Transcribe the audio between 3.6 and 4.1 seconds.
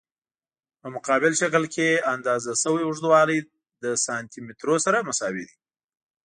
له